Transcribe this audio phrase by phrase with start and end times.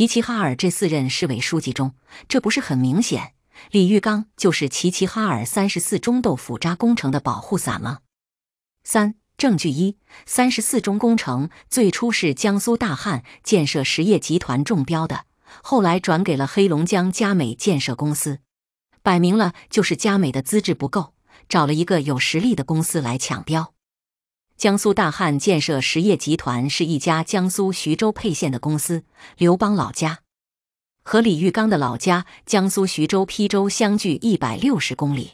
[0.00, 1.94] 齐齐哈尔这四任市委书记中，
[2.26, 3.34] 这不是很明显？
[3.70, 7.98] 李玉刚就是齐齐哈尔三十四中豆腐渣工程的保护伞吗？
[8.82, 15.26] 三证据一：三十四中工程最初是江苏大汉建设实业集团中标的，
[15.62, 18.38] 后来转给了黑龙江佳美建设公司，
[19.02, 21.12] 摆明了就是佳美的资质不够，
[21.46, 23.74] 找了一个有实力的公司来抢标。
[24.60, 29.04] 江苏大汉建设实业集团是一家江苏徐州沛县的公司，
[29.38, 30.20] 刘邦老家
[31.02, 35.30] 和李玉刚的老家江苏徐州邳州相距一百六十公里，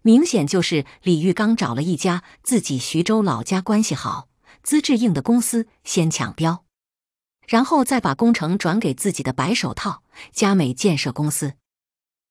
[0.00, 4.28] 明显就是李玉刚找了一家自己徐州老家关系好、
[4.62, 6.64] 资质硬的公司先抢标，
[7.46, 10.02] 然后再把工程转给自己的白手套
[10.32, 11.56] 佳美建设公司。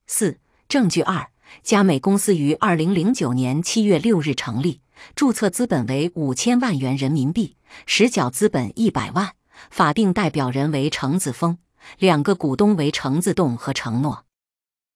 [0.08, 1.30] 四证据二：
[1.64, 4.82] 佳美公司于二零零九年七月六日成立。
[5.16, 9.32] 注册资本为五千万元人民币，实缴资本一百万，
[9.70, 11.58] 法定代表人为程子峰，
[12.00, 14.26] 两个股东为程子栋和程诺。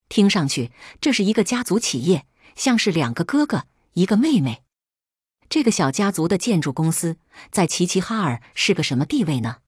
[0.09, 4.63] 听上去这是一个家族企业，像是两个哥哥一个妹妹。
[5.47, 7.15] 这个小家族的建筑公司
[7.49, 9.59] 在齐齐哈尔是个什么地位呢？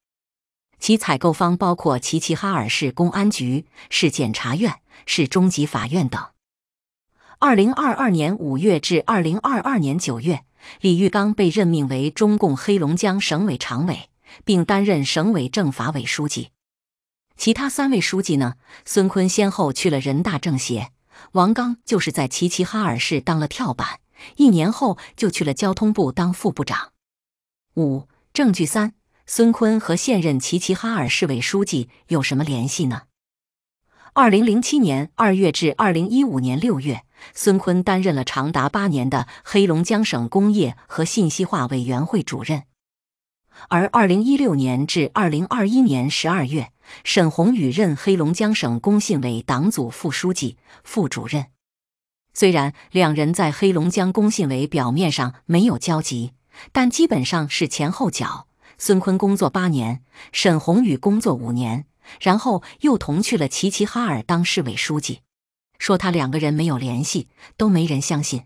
[0.81, 6.34] 其采购方包括齐齐哈尔市公安局、市检察院、市中级法院等。
[7.39, 10.45] 二零二二年五月至二零二二年九月，
[10.79, 14.09] 李玉刚被任命为中共黑龙江省委常委，
[14.45, 16.49] 并担任省委政法委书记。
[17.35, 18.53] 其他三位书记呢？
[18.85, 20.91] 孙坤先后去了人大政协，
[21.33, 23.99] 王刚就是在齐齐哈尔市当了跳板，
[24.37, 26.93] 一年后就去了交通部当副部长。
[27.75, 28.93] 五证据三：
[29.25, 33.01] 孙坤和现任齐齐哈尔市委书记有什么联系呢？
[34.17, 37.03] 二零零七年二月至二零一五年六月。
[37.33, 42.63] 孙坤担任了长达八年的黑龙江省工业和信息化委员会主任，
[43.67, 46.71] 而二零一六年至二零二一年十二月，
[47.03, 50.55] 沈宏宇任黑龙江省工信委党组副书记、
[50.85, 51.47] 副主任。
[52.33, 56.31] 虽然两人在黑龙江工信委表面上没有交集，
[56.71, 58.47] 但基本上是前后脚。
[58.77, 61.85] 孙坤工作八年，沈宏宇工作五年，
[62.19, 65.21] 然后又同去了齐齐哈尔当市委书记。
[65.77, 67.27] 说他两个人没有联系，
[67.57, 68.43] 都没人相信。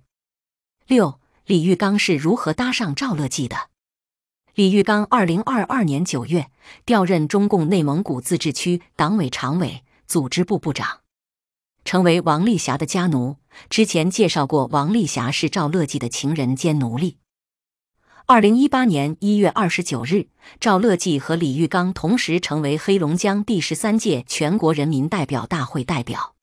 [0.88, 3.70] 六，李玉刚是如何搭上赵乐际的？
[4.56, 6.50] 李玉刚二零二二年九月
[6.86, 11.02] 调任中共内蒙古自治区党委常委、组织部部长，
[11.86, 13.38] 成为王丽霞的家奴。
[13.70, 17.18] 之前介绍过，王丽霞是赵乐际的情人兼奴隶。
[18.32, 20.28] 二零一八年一月二十九日，
[20.60, 26.36] 赵乐际和李玉刚同时成为黑龙江第十三届全国人民代表大会代表。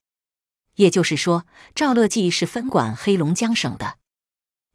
[0.75, 3.99] 也就是说，赵乐际是分管黑龙江省的。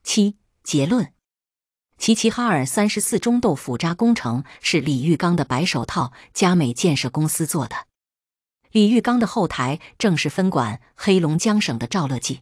[0.02, 1.12] 七结论：
[1.98, 7.76] 齐齐哈尔三十四中豆腐渣工程是李玉刚的白手套佳美建设公司做的，
[8.70, 12.40] 李玉刚的后台正是分管黑龙江省的赵乐际。